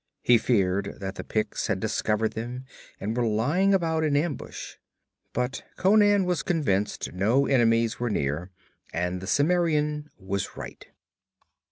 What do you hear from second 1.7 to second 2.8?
discovered them